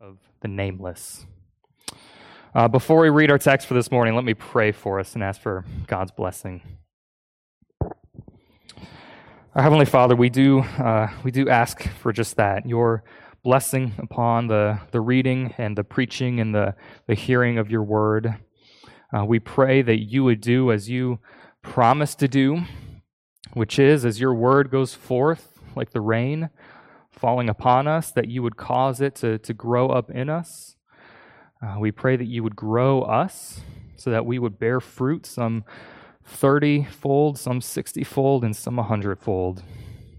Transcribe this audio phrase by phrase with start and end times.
[0.00, 1.26] of the nameless.
[2.54, 5.24] Uh, before we read our text for this morning, let me pray for us and
[5.24, 6.62] ask for God's blessing.
[7.82, 13.02] Our Heavenly Father, we do, uh, we do ask for just that your
[13.42, 16.76] blessing upon the, the reading and the preaching and the,
[17.08, 18.36] the hearing of your word.
[19.12, 21.18] Uh, we pray that you would do as you
[21.60, 22.62] promised to do,
[23.54, 26.50] which is as your word goes forth like the rain
[27.18, 30.76] falling upon us, that you would cause it to, to grow up in us.
[31.62, 33.60] Uh, we pray that you would grow us
[33.96, 35.64] so that we would bear fruit, some
[36.24, 39.62] 30 fold, some 60 fold, and some 100 fold.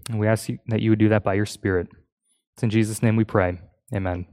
[0.08, 1.88] And we ask you, that you would do that by your Spirit.
[2.54, 3.58] It's in Jesus' name we pray.
[3.94, 4.26] Amen.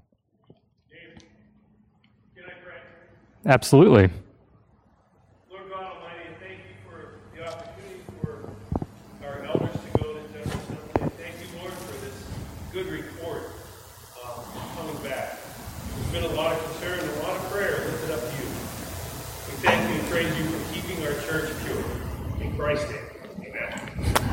[3.45, 4.09] Absolutely.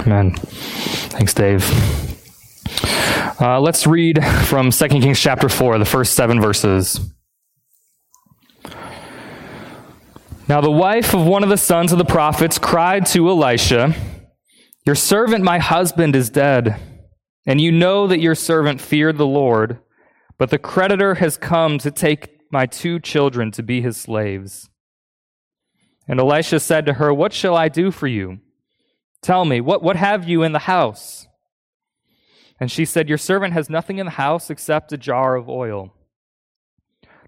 [0.06, 0.34] Amen.
[0.34, 1.64] Thanks, Dave.
[3.41, 7.00] Uh, let's read from 2 Kings chapter 4, the first seven verses.
[10.47, 13.94] Now, the wife of one of the sons of the prophets cried to Elisha,
[14.84, 16.78] Your servant, my husband, is dead,
[17.47, 19.78] and you know that your servant feared the Lord,
[20.36, 24.69] but the creditor has come to take my two children to be his slaves.
[26.06, 28.41] And Elisha said to her, What shall I do for you?
[29.25, 31.28] Tell me, what, what have you in the house?
[32.61, 35.94] And she said, Your servant has nothing in the house except a jar of oil.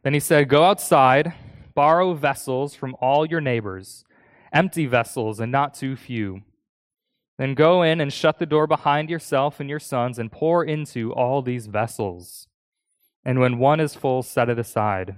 [0.03, 1.33] Then he said, Go outside,
[1.75, 4.05] borrow vessels from all your neighbors,
[4.53, 6.43] empty vessels and not too few.
[7.39, 11.15] Then go in and shut the door behind yourself and your sons and pour into
[11.15, 12.47] all these vessels.
[13.25, 15.17] And when one is full, set it aside.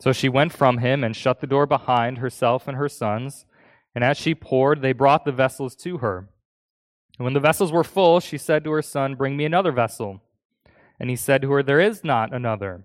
[0.00, 3.44] So she went from him and shut the door behind herself and her sons.
[3.96, 6.28] And as she poured, they brought the vessels to her.
[7.18, 10.20] And when the vessels were full, she said to her son, Bring me another vessel.
[11.00, 12.84] And he said to her, There is not another.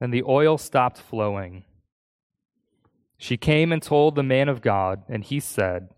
[0.00, 1.62] And the oil stopped flowing.
[3.16, 5.90] She came and told the man of God, and he said,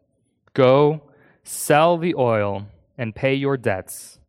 [0.53, 1.11] Go,
[1.43, 2.67] sell the oil,
[2.99, 4.21] and pay your debts,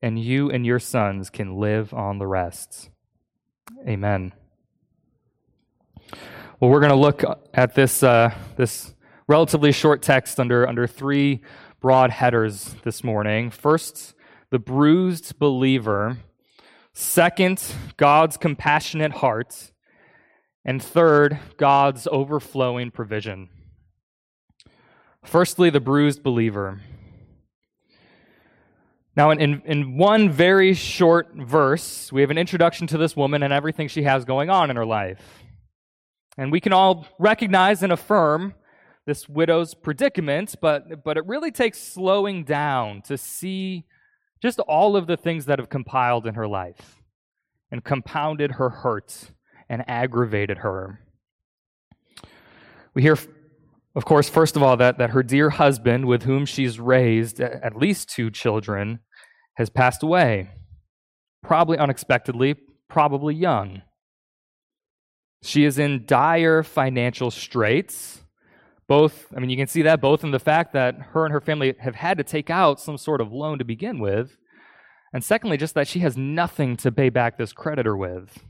[0.00, 2.88] and you and your sons can live on the rest.
[3.86, 4.32] Amen.
[6.60, 7.22] Well, we're going to look
[7.52, 8.93] at this, uh, this
[9.26, 11.40] relatively short text under, under three
[11.80, 13.50] broad headers this morning.
[13.50, 14.14] First,
[14.50, 16.18] the bruised believer.
[16.92, 17.62] Second,
[17.96, 19.72] God's compassionate heart.
[20.64, 23.48] And third, God's overflowing provision.
[25.24, 26.80] Firstly, the bruised believer.
[29.16, 33.52] Now, in, in one very short verse, we have an introduction to this woman and
[33.52, 35.44] everything she has going on in her life.
[36.36, 38.54] And we can all recognize and affirm
[39.06, 43.84] this widow's predicament, but, but it really takes slowing down to see
[44.42, 47.02] just all of the things that have compiled in her life
[47.70, 49.30] and compounded her hurt
[49.68, 51.00] and aggravated her.
[52.94, 53.18] We hear,
[53.94, 57.76] of course, first of all, that, that her dear husband, with whom she's raised at
[57.76, 59.00] least two children,
[59.54, 60.50] has passed away,
[61.42, 62.56] probably unexpectedly,
[62.88, 63.82] probably young.
[65.42, 68.23] She is in dire financial straits
[68.86, 71.40] both, I mean, you can see that both in the fact that her and her
[71.40, 74.36] family have had to take out some sort of loan to begin with,
[75.12, 78.44] and secondly, just that she has nothing to pay back this creditor with.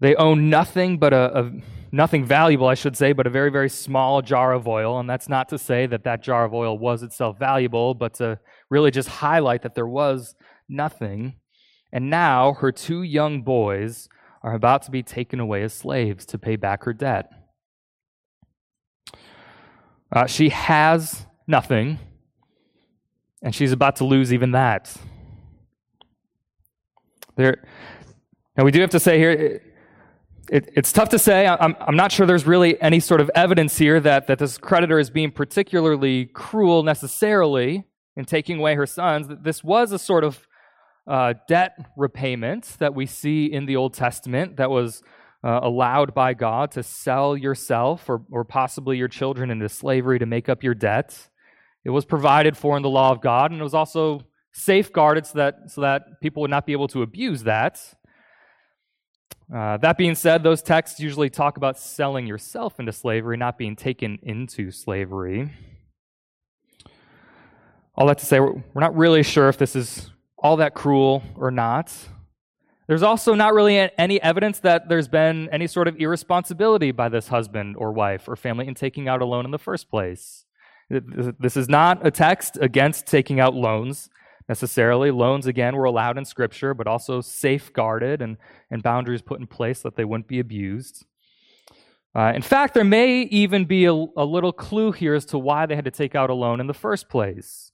[0.00, 1.52] They own nothing but a, a,
[1.92, 4.98] nothing valuable, I should say, but a very, very small jar of oil.
[4.98, 8.38] And that's not to say that that jar of oil was itself valuable, but to
[8.70, 10.34] really just highlight that there was
[10.68, 11.36] nothing.
[11.92, 14.08] And now her two young boys
[14.42, 17.30] are about to be taken away as slaves to pay back her debt.
[20.12, 21.98] Uh, she has nothing,
[23.42, 24.94] and she's about to lose even that.
[27.36, 27.62] There,
[28.56, 29.62] now we do have to say here, it,
[30.50, 31.46] it, it's tough to say.
[31.46, 34.98] I'm, I'm not sure there's really any sort of evidence here that, that this creditor
[34.98, 37.84] is being particularly cruel necessarily
[38.16, 39.28] in taking away her sons.
[39.42, 40.48] This was a sort of
[41.10, 45.02] uh, debt repayment that we see in the Old Testament that was
[45.42, 50.26] uh, allowed by God to sell yourself or, or possibly your children into slavery to
[50.26, 51.28] make up your debt.
[51.84, 54.22] It was provided for in the law of God, and it was also
[54.52, 57.82] safeguarded so that, so that people would not be able to abuse that.
[59.52, 63.74] Uh, that being said, those texts usually talk about selling yourself into slavery, not being
[63.74, 65.50] taken into slavery.
[67.96, 71.50] All that to say, we're not really sure if this is all that cruel or
[71.50, 71.94] not.
[72.86, 77.28] There's also not really any evidence that there's been any sort of irresponsibility by this
[77.28, 80.44] husband or wife or family in taking out a loan in the first place.
[80.88, 84.10] This is not a text against taking out loans
[84.48, 85.12] necessarily.
[85.12, 88.36] Loans, again, were allowed in Scripture, but also safeguarded and,
[88.72, 91.06] and boundaries put in place that they wouldn't be abused.
[92.12, 95.64] Uh, in fact, there may even be a, a little clue here as to why
[95.64, 97.70] they had to take out a loan in the first place.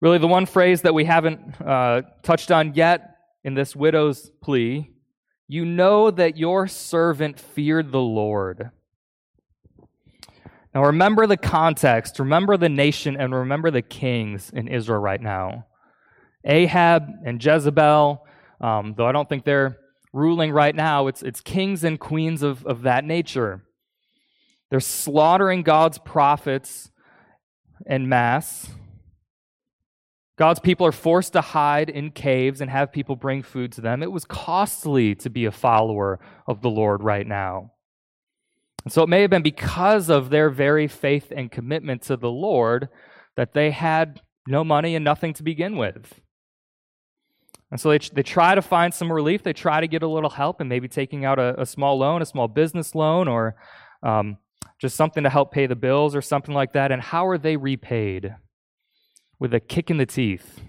[0.00, 4.92] Really, the one phrase that we haven't uh, touched on yet in this widow's plea
[5.48, 8.70] you know that your servant feared the Lord.
[10.74, 15.66] Now, remember the context, remember the nation, and remember the kings in Israel right now.
[16.44, 18.26] Ahab and Jezebel,
[18.60, 19.78] um, though I don't think they're
[20.12, 23.62] ruling right now, it's, it's kings and queens of, of that nature.
[24.70, 26.90] They're slaughtering God's prophets
[27.86, 28.68] en masse.
[30.36, 34.02] God's people are forced to hide in caves and have people bring food to them.
[34.02, 37.72] It was costly to be a follower of the Lord right now.
[38.84, 42.30] And so it may have been because of their very faith and commitment to the
[42.30, 42.88] Lord
[43.36, 46.20] that they had no money and nothing to begin with.
[47.70, 49.42] And so they, they try to find some relief.
[49.42, 52.22] They try to get a little help and maybe taking out a, a small loan,
[52.22, 53.56] a small business loan, or
[54.02, 54.36] um,
[54.78, 56.92] just something to help pay the bills or something like that.
[56.92, 58.36] And how are they repaid?
[59.38, 60.60] With a kick in the teeth.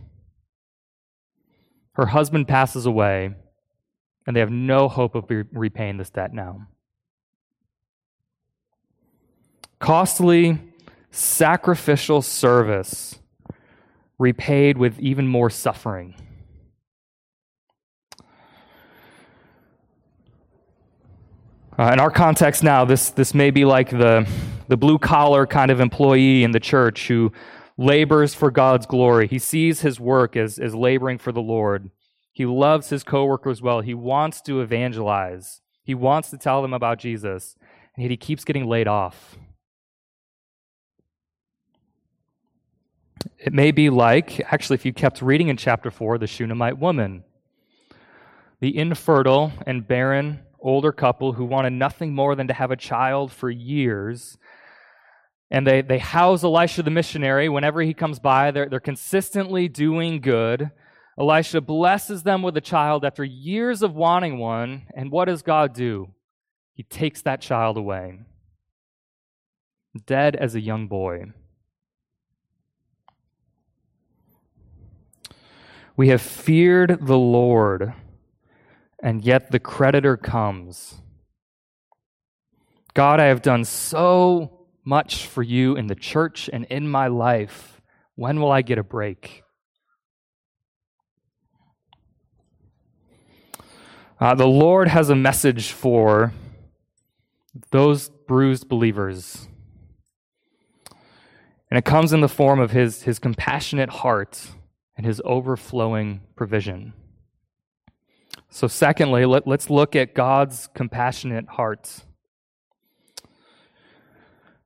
[1.93, 3.31] Her husband passes away,
[4.25, 6.67] and they have no hope of repaying this debt now.
[9.79, 10.59] Costly,
[11.11, 13.19] sacrificial service
[14.19, 16.15] repaid with even more suffering.
[21.79, 24.27] Uh, in our context now, this, this may be like the,
[24.67, 27.31] the blue collar kind of employee in the church who
[27.77, 29.27] labors for God's glory.
[29.27, 31.91] He sees his work as, as laboring for the Lord.
[32.31, 33.81] He loves his coworkers well.
[33.81, 35.62] He wants to evangelize.
[35.83, 37.56] He wants to tell them about Jesus.
[37.95, 39.38] And yet he keeps getting laid off.
[43.39, 47.24] It may be like, actually, if you kept reading in chapter 4, the Shunammite woman,
[48.59, 53.31] the infertile and barren older couple who wanted nothing more than to have a child
[53.31, 54.38] for years
[55.49, 58.51] and they, they house Elisha the missionary whenever he comes by.
[58.51, 60.71] They're, they're consistently doing good.
[61.17, 64.83] Elisha blesses them with a child after years of wanting one.
[64.94, 66.09] And what does God do?
[66.73, 68.19] He takes that child away,
[70.05, 71.25] dead as a young boy.
[75.95, 77.93] We have feared the Lord,
[79.01, 81.01] and yet the creditor comes.
[82.93, 84.56] God, I have done so
[84.88, 87.81] much for you in the church and in my life.
[88.16, 89.44] When will I get a break?
[94.18, 96.31] Uh, the Lord has a message for
[97.72, 99.50] those bruised believers.
[101.69, 104.51] And it comes in the form of his, his compassionate heart
[104.95, 106.94] and his overflowing provision.
[108.50, 112.06] So, secondly, let, let's look at God's compassionate heart.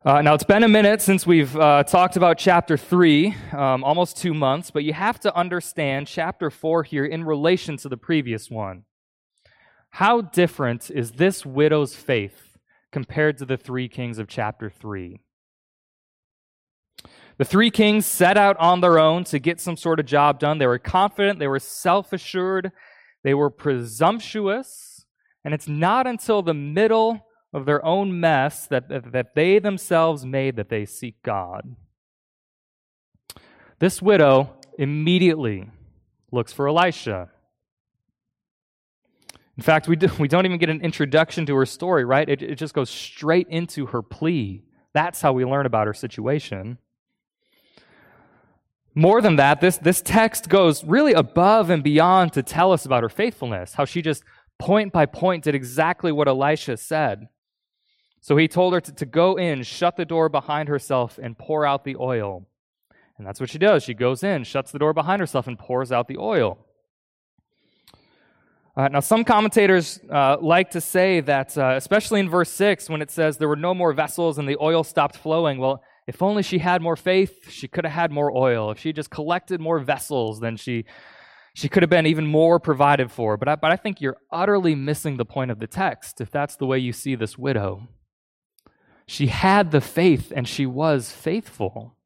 [0.03, 4.17] Uh, now, it's been a minute since we've uh, talked about chapter 3, um, almost
[4.17, 8.49] two months, but you have to understand chapter 4 here in relation to the previous
[8.49, 8.85] one.
[9.91, 12.57] How different is this widow's faith
[12.91, 15.19] compared to the three kings of chapter 3?
[17.37, 20.57] The three kings set out on their own to get some sort of job done.
[20.57, 22.71] They were confident, they were self assured,
[23.23, 25.05] they were presumptuous,
[25.45, 30.55] and it's not until the middle of their own mess that, that they themselves made
[30.55, 31.75] that they seek God.
[33.79, 35.69] This widow immediately
[36.31, 37.29] looks for Elisha.
[39.57, 42.27] In fact, we, do, we don't even get an introduction to her story, right?
[42.27, 44.63] It, it just goes straight into her plea.
[44.93, 46.77] That's how we learn about her situation.
[48.93, 53.03] More than that, this, this text goes really above and beyond to tell us about
[53.03, 54.23] her faithfulness, how she just
[54.59, 57.27] point by point did exactly what Elisha said.
[58.21, 61.65] So he told her to, to go in, shut the door behind herself, and pour
[61.65, 62.47] out the oil.
[63.17, 63.83] And that's what she does.
[63.83, 66.59] She goes in, shuts the door behind herself, and pours out the oil.
[68.77, 73.01] Uh, now, some commentators uh, like to say that, uh, especially in verse 6, when
[73.01, 76.41] it says there were no more vessels and the oil stopped flowing, well, if only
[76.41, 78.71] she had more faith, she could have had more oil.
[78.71, 80.85] If she just collected more vessels, then she,
[81.53, 83.35] she could have been even more provided for.
[83.35, 86.55] But I, but I think you're utterly missing the point of the text if that's
[86.55, 87.87] the way you see this widow.
[89.11, 91.97] She had the faith and she was faithful.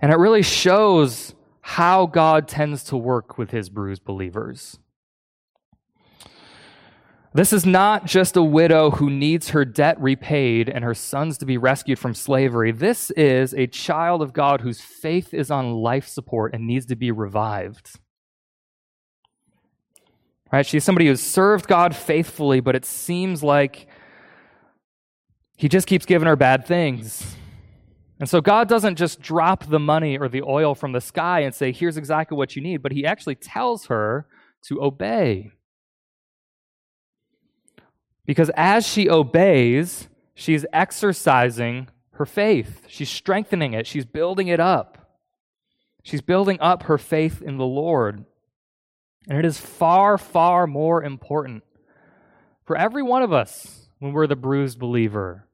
[0.00, 4.78] And it really shows how God tends to work with his bruised believers.
[7.34, 11.44] This is not just a widow who needs her debt repaid and her sons to
[11.44, 12.70] be rescued from slavery.
[12.70, 16.94] This is a child of God whose faith is on life support and needs to
[16.94, 17.98] be revived.
[20.52, 20.64] Right?
[20.64, 23.88] She's somebody who's served God faithfully, but it seems like
[25.58, 27.36] he just keeps giving her bad things.
[28.20, 31.52] And so God doesn't just drop the money or the oil from the sky and
[31.52, 34.28] say, here's exactly what you need, but he actually tells her
[34.66, 35.50] to obey.
[38.24, 42.84] Because as she obeys, she's exercising her faith.
[42.86, 43.86] She's strengthening it.
[43.86, 45.10] She's building it up.
[46.04, 48.24] She's building up her faith in the Lord.
[49.28, 51.64] And it is far, far more important
[52.64, 55.47] for every one of us when we're the bruised believer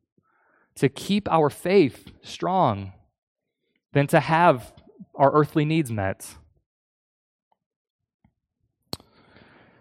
[0.76, 2.92] to keep our faith strong
[3.92, 4.72] than to have
[5.14, 6.34] our earthly needs met.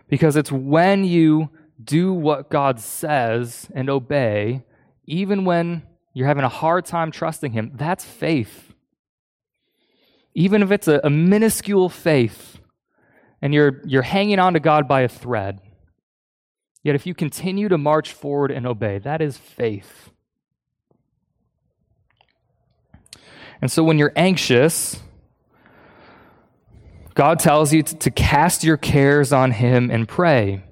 [0.08, 1.50] Because it's when you
[1.84, 4.64] do what God says and obey,
[5.06, 5.84] even when
[6.14, 8.74] you're having a hard time trusting Him, that's faith.
[10.36, 12.60] Even if it's a, a minuscule faith
[13.42, 15.60] and you're, you're hanging on to God by a thread,
[16.84, 20.12] yet if you continue to march forward and obey, that is faith.
[23.64, 25.00] And so when you're anxious,
[27.14, 30.66] God tells you to, to cast your cares on Him and pray.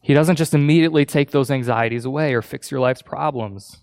[0.00, 3.82] He doesn't just immediately take those anxieties away or fix your life's problems.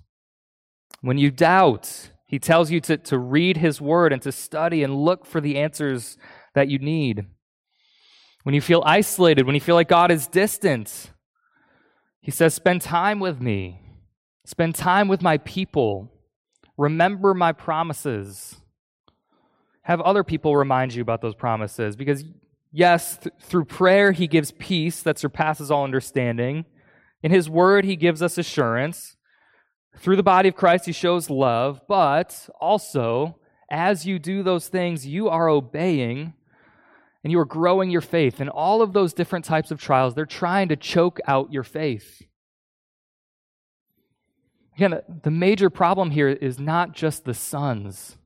[1.02, 5.06] When you doubt, he tells you to, to read his word and to study and
[5.06, 6.18] look for the answers
[6.56, 7.28] that you need.
[8.42, 11.12] When you feel isolated, when you feel like God is distant,
[12.20, 13.80] he says, Spend time with me,
[14.44, 16.13] spend time with my people,
[16.78, 18.58] remember my promises.
[19.84, 22.24] Have other people remind you about those promises because
[22.76, 26.66] Yes, th- through prayer, he gives peace that surpasses all understanding.
[27.22, 29.16] In his word, he gives us assurance.
[29.96, 31.82] Through the body of Christ, he shows love.
[31.88, 33.38] But also,
[33.70, 36.34] as you do those things, you are obeying
[37.24, 38.40] and you are growing your faith.
[38.40, 42.24] And all of those different types of trials, they're trying to choke out your faith.
[44.76, 48.18] Again, the major problem here is not just the sons,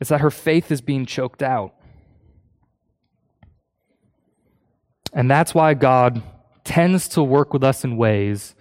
[0.00, 1.74] it's that her faith is being choked out.
[5.12, 6.22] And that's why God
[6.64, 8.54] tends to work with us in ways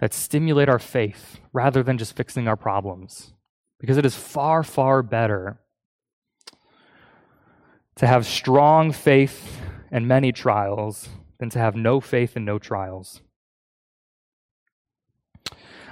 [0.00, 3.32] that stimulate our faith rather than just fixing our problems.
[3.78, 5.60] Because it is far, far better
[7.96, 13.20] to have strong faith and many trials than to have no faith and no trials.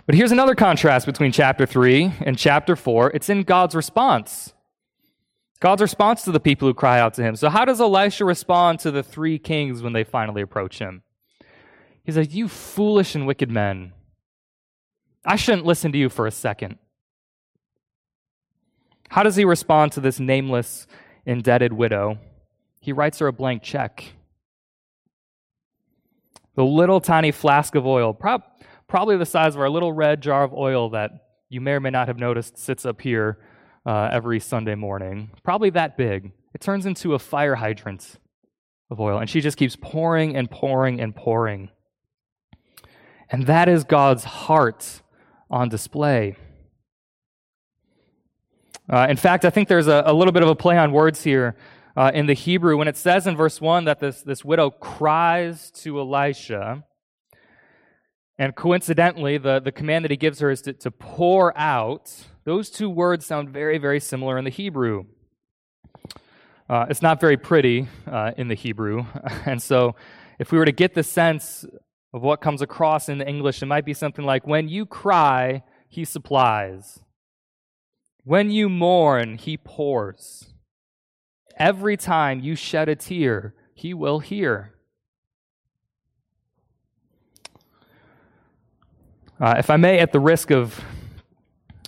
[0.06, 4.52] But here's another contrast between chapter 3 and chapter 4 it's in God's response.
[5.60, 7.36] God's response to the people who cry out to him.
[7.36, 11.02] So, how does Elisha respond to the three kings when they finally approach him?
[12.02, 13.92] He's like, You foolish and wicked men.
[15.24, 16.78] I shouldn't listen to you for a second.
[19.10, 20.86] How does he respond to this nameless,
[21.26, 22.18] indebted widow?
[22.80, 24.14] He writes her a blank check.
[26.54, 28.44] The little tiny flask of oil, prob-
[28.90, 31.12] probably the size of our little red jar of oil that
[31.48, 33.38] you may or may not have noticed sits up here
[33.86, 36.32] uh, every Sunday morning, probably that big.
[36.54, 38.18] It turns into a fire hydrant
[38.90, 41.70] of oil, and she just keeps pouring and pouring and pouring.
[43.30, 45.02] And that is God's heart
[45.48, 46.36] on display.
[48.92, 51.22] Uh, in fact, I think there's a, a, little bit of a play on words
[51.22, 51.56] here
[51.96, 55.70] uh, in the Hebrew when it says in verse 1 that this, this widow cries
[55.82, 56.84] to Elisha.
[58.40, 62.10] And coincidentally, the, the command that he gives her is to, to pour out.
[62.44, 65.04] Those two words sound very, very similar in the Hebrew.
[66.66, 69.04] Uh, it's not very pretty uh, in the Hebrew.
[69.44, 69.94] and so,
[70.38, 71.66] if we were to get the sense
[72.14, 75.62] of what comes across in the English, it might be something like When you cry,
[75.90, 77.00] he supplies.
[78.24, 80.54] When you mourn, he pours.
[81.58, 84.72] Every time you shed a tear, he will hear.
[89.40, 90.78] Uh, if I may, at the risk of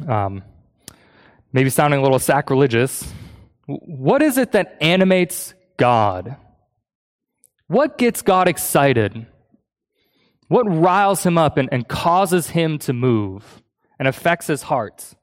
[0.08, 0.42] um,
[1.52, 3.12] maybe sounding a little sacrilegious,
[3.66, 6.36] what is it that animates God?
[7.66, 9.26] What gets God excited?
[10.48, 13.62] What riles him up and, and causes him to move
[13.98, 15.14] and affects his heart?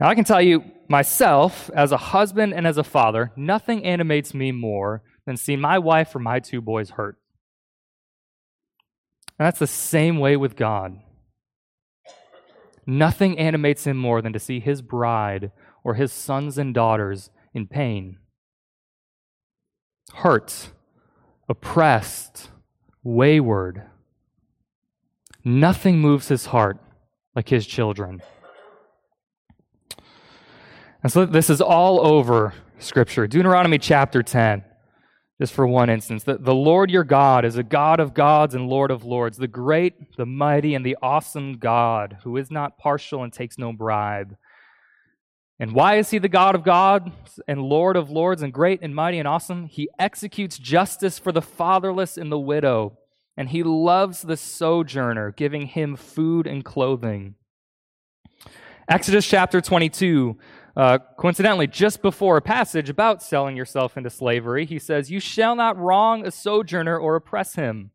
[0.00, 4.32] Now, I can tell you myself, as a husband and as a father, nothing animates
[4.32, 7.18] me more than seeing my wife or my two boys hurt.
[9.38, 11.00] And that's the same way with God.
[12.86, 15.50] Nothing animates him more than to see his bride
[15.82, 18.18] or his sons and daughters in pain.
[20.14, 20.70] Hurt,
[21.48, 22.50] oppressed,
[23.02, 23.82] wayward.
[25.44, 26.78] Nothing moves his heart
[27.34, 28.22] like his children.
[31.02, 33.26] And so this is all over Scripture.
[33.26, 34.64] Deuteronomy chapter 10,
[35.40, 36.22] just for one instance.
[36.24, 39.48] The, the Lord your God is a God of gods and Lord of lords, the
[39.48, 44.36] great, the mighty, and the awesome God who is not partial and takes no bribe.
[45.58, 48.94] And why is he the God of gods and Lord of lords and great and
[48.94, 49.66] mighty and awesome?
[49.66, 52.98] He executes justice for the fatherless and the widow,
[53.36, 57.36] and he loves the sojourner, giving him food and clothing.
[58.88, 60.36] Exodus chapter 22
[60.76, 65.54] uh, coincidentally, just before a passage about selling yourself into slavery, he says, You shall
[65.54, 67.92] not wrong a sojourner or oppress him,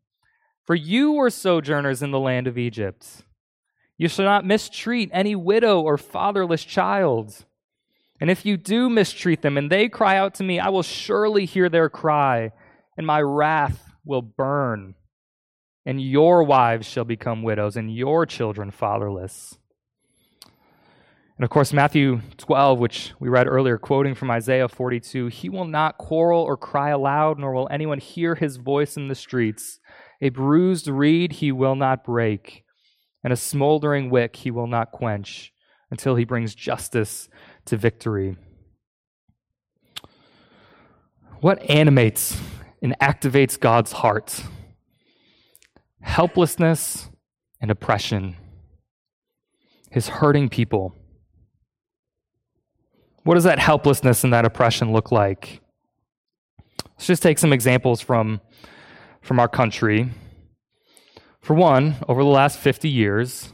[0.64, 3.24] for you were sojourners in the land of Egypt.
[3.98, 7.44] You shall not mistreat any widow or fatherless child.
[8.18, 11.44] And if you do mistreat them and they cry out to me, I will surely
[11.44, 12.52] hear their cry,
[12.96, 14.94] and my wrath will burn.
[15.84, 19.58] And your wives shall become widows, and your children fatherless.
[21.40, 25.64] And of course, Matthew 12, which we read earlier, quoting from Isaiah 42 He will
[25.64, 29.80] not quarrel or cry aloud, nor will anyone hear his voice in the streets.
[30.20, 32.62] A bruised reed he will not break,
[33.24, 35.50] and a smoldering wick he will not quench
[35.90, 37.30] until he brings justice
[37.64, 38.36] to victory.
[41.40, 42.38] What animates
[42.82, 44.42] and activates God's heart?
[46.02, 47.08] Helplessness
[47.62, 48.36] and oppression.
[49.90, 50.99] His hurting people
[53.24, 55.60] what does that helplessness and that oppression look like?
[57.00, 58.40] Let's just take some examples from,
[59.20, 60.10] from our country.
[61.40, 63.52] For one, over the last 50 years,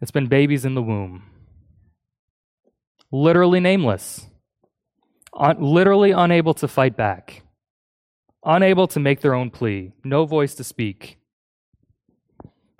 [0.00, 1.22] it's been babies in the womb.
[3.10, 4.26] Literally nameless.
[5.34, 7.42] Un- literally unable to fight back.
[8.44, 9.92] Unable to make their own plea.
[10.04, 11.18] No voice to speak.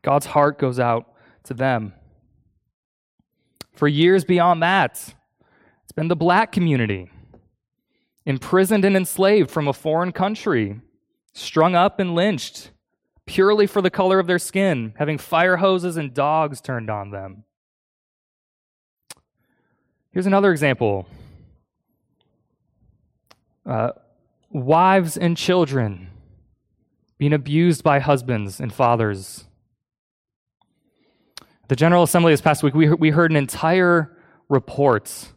[0.03, 1.95] God's heart goes out to them.
[3.73, 5.15] For years beyond that,
[5.93, 7.11] it's been the black community,
[8.25, 10.81] imprisoned and enslaved from a foreign country,
[11.35, 12.71] strung up and lynched
[13.27, 17.45] purely for the color of their skin, having fire hoses and dogs turned on them.
[20.13, 21.07] Here's another example
[23.67, 23.91] uh,
[24.49, 26.09] wives and children
[27.19, 29.45] being abused by husbands and fathers.
[31.69, 34.17] The General Assembly this past week, we we heard an entire
[34.49, 35.32] report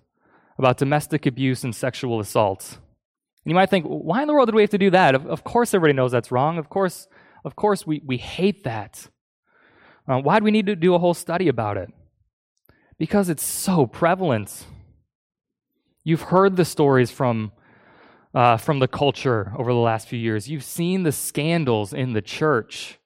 [0.57, 2.77] about domestic abuse and sexual assault.
[3.43, 5.15] And you might think, why in the world did we have to do that?
[5.15, 6.57] Of, of course, everybody knows that's wrong.
[6.57, 7.07] Of course,
[7.43, 9.07] of course, we, we hate that.
[10.07, 11.89] Uh, why do we need to do a whole study about it?
[12.97, 14.65] Because it's so prevalent.
[16.03, 17.51] You've heard the stories from,
[18.33, 20.47] uh, from the culture over the last few years.
[20.47, 22.99] You've seen the scandals in the church.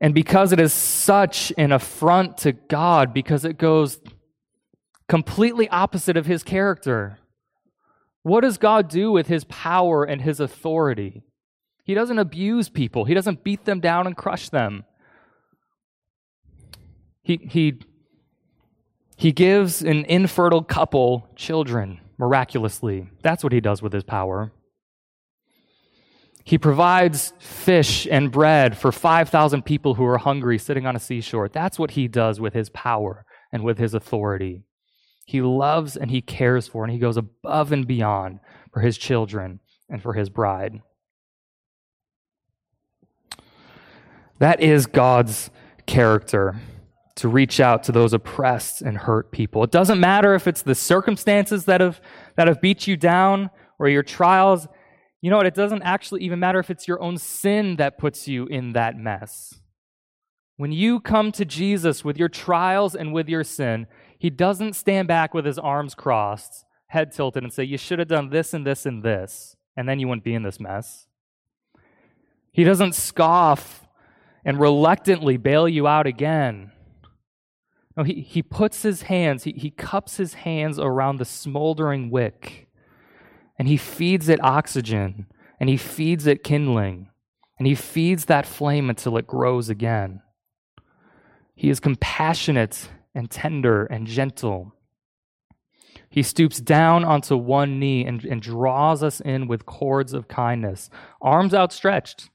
[0.00, 3.98] And because it is such an affront to God, because it goes
[5.08, 7.18] completely opposite of his character,
[8.22, 11.22] what does God do with his power and his authority?
[11.82, 14.84] He doesn't abuse people, he doesn't beat them down and crush them.
[17.22, 17.80] He, he,
[19.16, 23.08] he gives an infertile couple children miraculously.
[23.22, 24.52] That's what he does with his power.
[26.48, 31.50] He provides fish and bread for 5,000 people who are hungry sitting on a seashore.
[31.50, 34.62] That's what he does with his power and with his authority.
[35.26, 38.40] He loves and he cares for, and he goes above and beyond
[38.72, 40.80] for his children and for his bride.
[44.38, 45.50] That is God's
[45.84, 46.58] character
[47.16, 49.62] to reach out to those oppressed and hurt people.
[49.64, 52.00] It doesn't matter if it's the circumstances that have,
[52.36, 54.66] that have beat you down or your trials.
[55.20, 55.46] You know what?
[55.46, 58.96] It doesn't actually even matter if it's your own sin that puts you in that
[58.96, 59.54] mess.
[60.56, 63.86] When you come to Jesus with your trials and with your sin,
[64.18, 68.08] he doesn't stand back with his arms crossed, head tilted, and say, You should have
[68.08, 71.06] done this and this and this, and then you wouldn't be in this mess.
[72.52, 73.86] He doesn't scoff
[74.44, 76.72] and reluctantly bail you out again.
[77.96, 82.67] No, he, he puts his hands, he, he cups his hands around the smoldering wick
[83.58, 85.26] and he feeds it oxygen
[85.58, 87.10] and he feeds it kindling
[87.58, 90.22] and he feeds that flame until it grows again.
[91.54, 94.72] He is compassionate and tender and gentle.
[96.08, 100.88] He stoops down onto one knee and, and draws us in with cords of kindness,
[101.20, 102.30] arms outstretched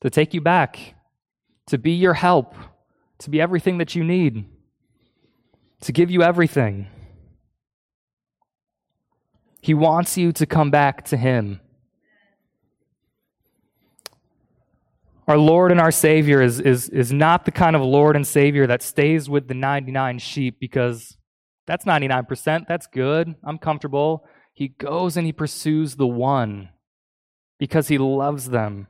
[0.00, 0.94] to take you back,
[1.66, 2.54] to be your help,
[3.18, 4.44] to be everything that you need,
[5.80, 6.88] to give you everything.
[9.64, 11.58] He wants you to come back to Him.
[15.26, 18.66] Our Lord and our Savior is, is, is not the kind of Lord and Savior
[18.66, 21.16] that stays with the 99 sheep because
[21.66, 22.66] that's 99%.
[22.68, 23.36] That's good.
[23.42, 24.26] I'm comfortable.
[24.52, 26.68] He goes and he pursues the one
[27.58, 28.88] because he loves them.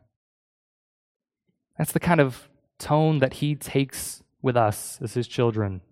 [1.78, 2.48] That's the kind of
[2.80, 5.82] tone that he takes with us as his children.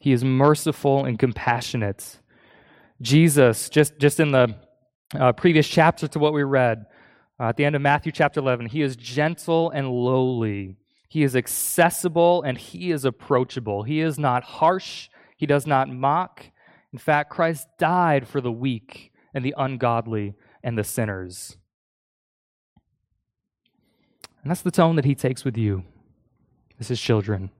[0.00, 2.18] He is merciful and compassionate.
[3.00, 4.54] Jesus, just, just in the
[5.14, 6.86] uh, previous chapter to what we read,
[7.40, 10.76] uh, at the end of Matthew chapter 11, he is gentle and lowly.
[11.08, 13.84] He is accessible and he is approachable.
[13.84, 15.08] He is not harsh.
[15.36, 16.44] He does not mock.
[16.92, 21.56] In fact, Christ died for the weak and the ungodly and the sinners.
[24.42, 25.84] And that's the tone that he takes with you
[26.80, 27.50] as his children.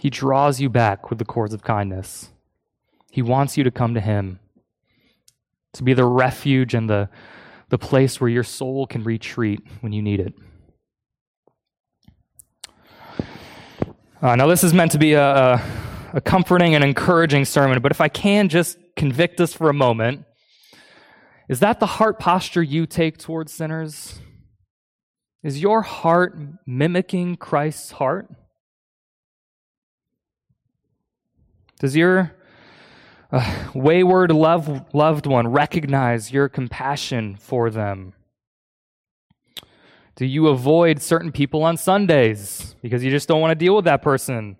[0.00, 2.30] He draws you back with the cords of kindness.
[3.12, 4.40] He wants you to come to him,
[5.74, 7.10] to be the refuge and the,
[7.68, 10.34] the place where your soul can retreat when you need it.
[14.22, 15.62] Uh, now, this is meant to be a, a,
[16.14, 20.24] a comforting and encouraging sermon, but if I can just convict us for a moment,
[21.50, 24.20] is that the heart posture you take towards sinners?
[25.42, 28.30] Is your heart mimicking Christ's heart?
[31.78, 32.32] Does your
[33.74, 38.14] wayward love, loved one recognize your compassion for them?
[40.16, 43.86] Do you avoid certain people on Sundays because you just don't want to deal with
[43.86, 44.56] that person?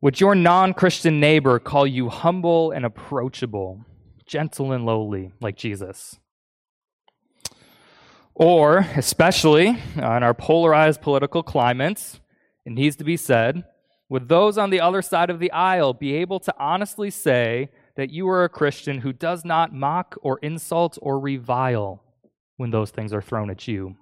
[0.00, 3.84] Would your non Christian neighbor call you humble and approachable,
[4.26, 6.18] gentle and lowly, like Jesus?
[8.34, 12.20] Or, especially in our polarized political climate,
[12.64, 13.64] it needs to be said,
[14.14, 18.10] would those on the other side of the aisle be able to honestly say that
[18.10, 22.00] you are a Christian who does not mock or insult or revile
[22.56, 23.96] when those things are thrown at you?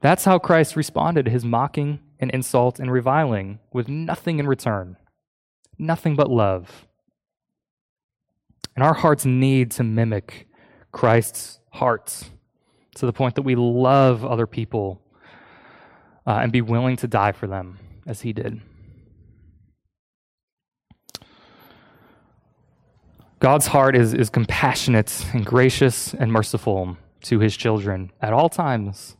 [0.00, 4.96] That's how Christ responded to his mocking and insult and reviling with nothing in return,
[5.78, 6.86] nothing but love.
[8.74, 10.48] And our hearts need to mimic
[10.90, 12.30] Christ's hearts
[12.94, 15.01] to the point that we love other people
[16.26, 18.60] uh, and be willing to die for them as he did.
[23.40, 29.16] God's heart is, is compassionate and gracious and merciful to his children at all times.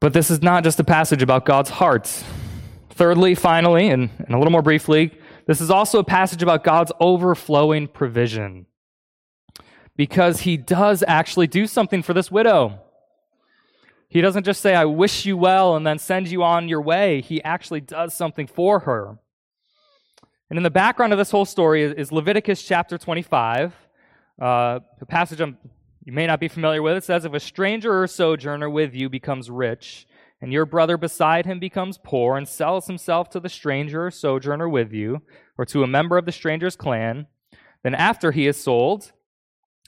[0.00, 2.06] But this is not just a passage about God's heart.
[2.90, 6.92] Thirdly, finally, and, and a little more briefly, this is also a passage about God's
[7.00, 8.66] overflowing provision
[9.96, 12.80] because he does actually do something for this widow.
[14.10, 17.20] He doesn't just say, I wish you well, and then send you on your way.
[17.20, 19.16] He actually does something for her.
[20.50, 23.72] And in the background of this whole story is Leviticus chapter 25,
[24.42, 25.56] uh, a passage I'm,
[26.04, 26.96] you may not be familiar with.
[26.96, 30.08] It says, If a stranger or sojourner with you becomes rich,
[30.40, 34.68] and your brother beside him becomes poor and sells himself to the stranger or sojourner
[34.68, 35.22] with you,
[35.56, 37.28] or to a member of the stranger's clan,
[37.84, 39.12] then after he is sold,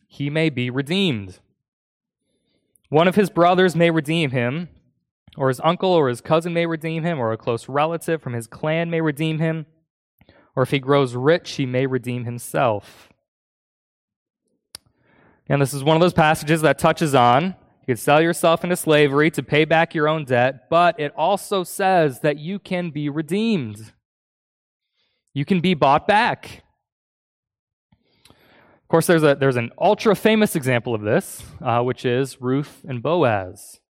[0.06, 1.40] he may be redeemed.
[2.92, 4.68] One of his brothers may redeem him,
[5.38, 8.46] or his uncle or his cousin may redeem him, or a close relative from his
[8.46, 9.64] clan may redeem him,
[10.54, 13.08] or if he grows rich, he may redeem himself.
[15.48, 18.76] And this is one of those passages that touches on you could sell yourself into
[18.76, 23.08] slavery to pay back your own debt, but it also says that you can be
[23.08, 23.94] redeemed.
[25.32, 26.62] You can be bought back
[28.92, 33.02] course, there's, a, there's an ultra famous example of this, uh, which is Ruth and
[33.02, 33.80] Boaz.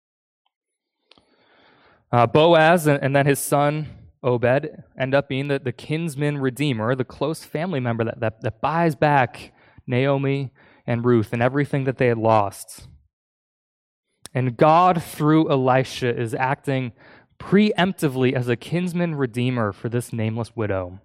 [2.09, 3.89] Uh, Boaz and, and, then his son
[4.23, 8.61] Obed end up being the, the kinsman redeemer, the close family member that, that, that
[8.61, 9.51] buys back
[9.85, 10.53] Naomi
[10.87, 12.87] and Ruth and everything that they had lost.
[14.33, 16.93] And God, through Elisha, is acting
[17.37, 21.01] preemptively as a kinsman redeemer for this nameless widow.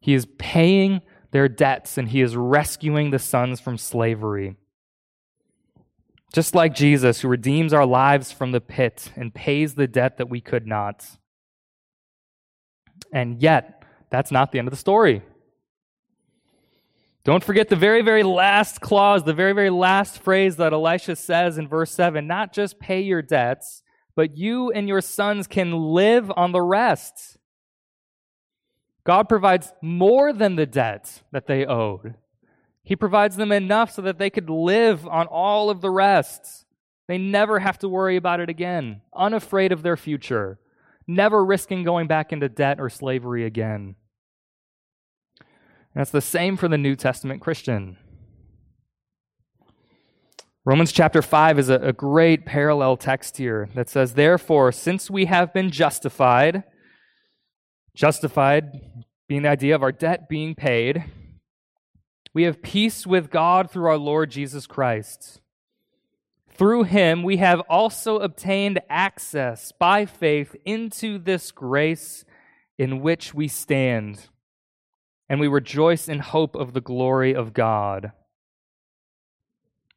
[0.00, 4.56] He is paying their debts and he is rescuing the sons from slavery.
[6.32, 10.28] Just like Jesus, who redeems our lives from the pit and pays the debt that
[10.28, 11.04] we could not.
[13.12, 15.22] And yet, that's not the end of the story.
[17.24, 21.58] Don't forget the very, very last clause, the very, very last phrase that Elisha says
[21.58, 23.82] in verse 7 not just pay your debts,
[24.16, 27.36] but you and your sons can live on the rest.
[29.04, 32.14] God provides more than the debt that they owed.
[32.82, 36.66] He provides them enough so that they could live on all of the rest.
[37.08, 40.58] They never have to worry about it again, unafraid of their future,
[41.06, 43.96] never risking going back into debt or slavery again.
[45.94, 47.96] And the same for the New Testament Christian.
[50.64, 55.24] Romans chapter 5 is a, a, great parallel text here that says, Therefore, since we
[55.24, 56.64] have been justified,
[57.94, 58.80] justified
[59.28, 61.04] being the idea of our debt being paid,
[62.32, 65.40] we have peace with God through our Lord Jesus Christ.
[66.48, 72.24] Through him, we have also obtained access by faith into this grace
[72.78, 74.28] in which we stand,
[75.28, 78.12] and we rejoice in hope of the glory of God.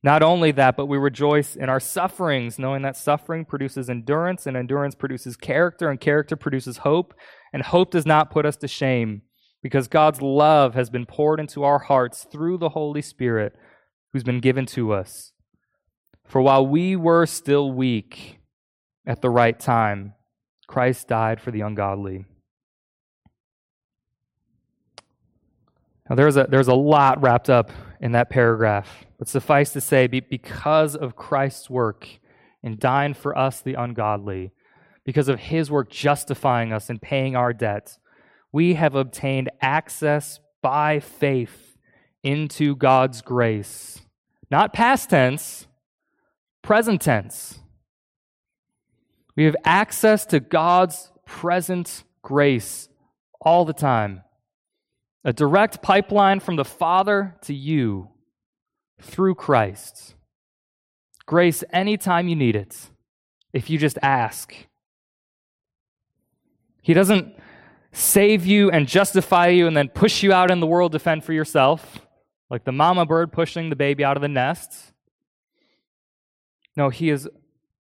[0.04, 4.58] Not only that, but we rejoice in our sufferings, knowing that suffering produces endurance, and
[4.58, 7.14] endurance produces character, and character produces hope,
[7.54, 9.22] and hope does not put us to shame,
[9.62, 13.56] because God's love has been poured into our hearts through the Holy Spirit
[14.12, 15.32] who's been given to us.
[16.26, 18.40] For while we were still weak
[19.06, 20.16] at the right time,
[20.68, 22.26] Christ died for the ungodly.
[26.10, 29.06] Now, there's a, there's a lot wrapped up in that paragraph.
[29.24, 32.10] But suffice to say, because of Christ's work
[32.62, 34.52] in dying for us, the ungodly,
[35.06, 37.98] because of his work justifying us and paying our debt,
[38.52, 41.78] we have obtained access by faith
[42.22, 44.02] into God's grace.
[44.52, 45.68] Not past tense,
[46.62, 47.60] present tense.
[49.38, 52.90] We have access to God's present grace
[53.40, 54.24] all the time.
[55.24, 58.10] A direct pipeline from the Father to you
[59.04, 60.16] through Christ.
[61.26, 62.90] Grace anytime you need it,
[63.54, 64.54] if you just ask.
[66.82, 67.36] He doesn't
[67.92, 71.24] save you and justify you and then push you out in the world to fend
[71.24, 72.00] for yourself,
[72.50, 74.92] like the mama bird pushing the baby out of the nest.
[76.76, 77.30] No, He is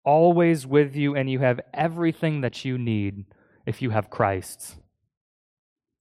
[0.04, 3.24] always with you, and you have everything that you need
[3.66, 4.76] if you have Christ.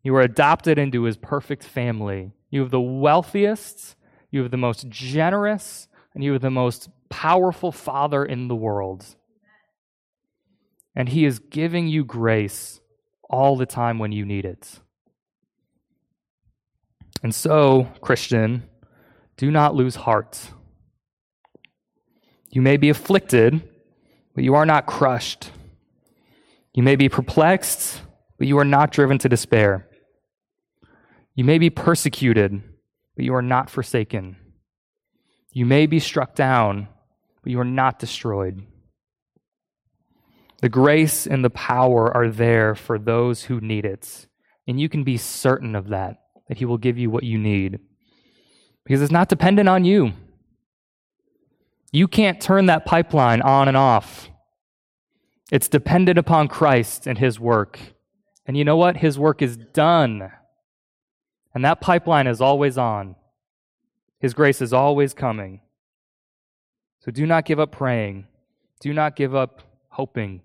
[0.04, 2.32] You are adopted into his perfect family.
[2.50, 3.96] You have the wealthiest,
[4.32, 9.16] you have the most generous, and you have the most powerful father in the world.
[10.96, 12.80] And he is giving you grace
[13.30, 14.80] all the time when you need it.
[17.22, 18.64] And so, Christian,
[19.38, 20.52] do not lose heart.
[22.50, 23.62] You may be afflicted,
[24.34, 25.52] but you are not crushed.
[26.74, 28.02] You may be perplexed,
[28.38, 29.88] but you are not driven to despair.
[31.36, 32.62] You may be persecuted,
[33.20, 34.38] but you are not forsaken.
[35.52, 36.88] You may be struck down,
[37.44, 38.66] but you are not destroyed.
[40.62, 44.26] The grace and the power are there for those who need it.
[44.70, 47.82] And you can be certain of that, that He will give you what you need.
[48.86, 50.14] Because it's not dependent on you.
[51.92, 54.30] You can't turn that pipeline on and off.
[55.52, 57.82] It's dependent upon Christ and His work.
[58.46, 58.96] And you know what?
[58.96, 60.32] His work is done.
[61.54, 63.16] And that pipeline is always on.
[64.20, 65.62] His grace is always coming.
[67.00, 68.28] So do not give up praying.
[68.82, 70.42] Do not give up hoping.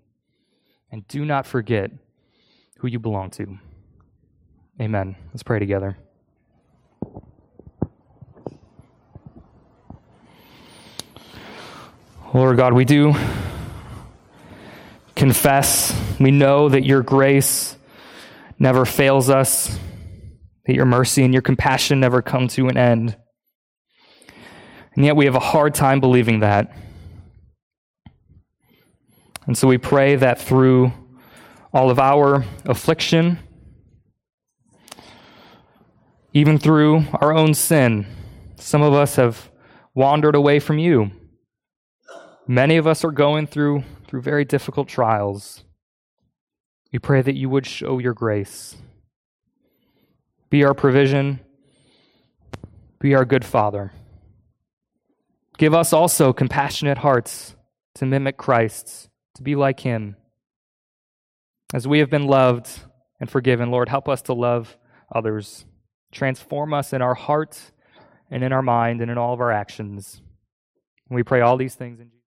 [0.91, 1.91] And do not forget
[2.79, 3.59] who you belong to.
[4.79, 5.15] Amen.
[5.33, 5.97] Let's pray together.
[12.33, 13.13] Lord God, we do
[15.15, 17.77] confess, we know that your grace
[18.59, 19.79] never fails us
[20.65, 23.17] that your mercy and your compassion never come to an end.
[24.95, 26.75] And yet we have a hard time believing that.
[29.45, 30.91] And so we pray that through
[31.71, 33.37] all of our affliction,
[36.33, 38.07] even through our own sin,
[38.57, 39.51] some of us have
[39.93, 41.11] wandered away from you.
[42.47, 45.63] Many of us are going through, through very difficult trials.
[46.91, 48.75] We pray that you would show your grace
[50.55, 51.41] be our provision.
[52.99, 53.91] Be our good Father.
[55.57, 57.57] Give us also compassionate hearts
[57.95, 60.15] to mimic Christ's, to be like Him.
[61.73, 62.69] As we have been loved
[63.19, 64.77] and forgiven, Lord, help us to love
[65.13, 65.65] others.
[66.13, 67.59] Transform us in our heart
[68.31, 70.21] and in our mind and in all of our actions.
[71.09, 72.14] And we pray all these things in Jesus'